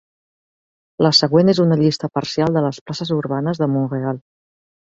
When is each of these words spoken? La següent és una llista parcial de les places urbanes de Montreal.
La 1.07 1.11
següent 1.17 1.53
és 1.53 1.61
una 1.65 1.77
llista 1.83 2.11
parcial 2.21 2.57
de 2.57 2.65
les 2.69 2.83
places 2.89 3.15
urbanes 3.21 3.63
de 3.63 3.73
Montreal. 3.75 4.25